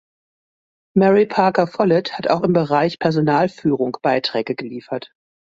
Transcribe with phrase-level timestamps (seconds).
[0.97, 5.11] Mary Parker Follett hat auch im Bereich Personalführung Beiträge geliefert.